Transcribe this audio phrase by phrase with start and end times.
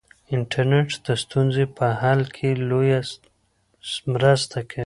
[0.35, 3.01] انټرنیټ د ستونزو په حل کې لویه
[4.13, 4.79] مرسته کوي.